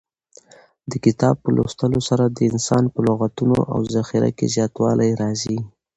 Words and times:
د 0.91 0.91
کتاب 1.05 1.35
په 1.43 1.49
لوستلو 1.55 1.99
سره 2.09 2.23
د 2.27 2.37
انسان 2.51 2.83
په 2.93 2.99
لغتونو 3.07 3.57
او 3.73 3.79
ذخیره 3.95 4.29
کې 4.37 4.45
زیاتوالی 4.55 5.09
راځي. 5.21 5.57